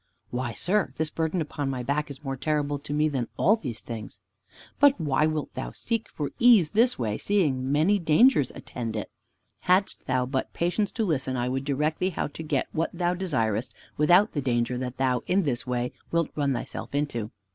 [0.31, 3.81] "Why, sir, this burden upon my back is more terrible to me than all these
[3.81, 4.19] things."
[4.79, 9.11] "But why wilt thou seek for ease this way, seeing so many dangers attend it?
[9.61, 13.13] Hadst thou but patience to listen, I could direct thee how to get what thou
[13.13, 17.29] desirest, without the danger that thou in this way wilt run thyself into."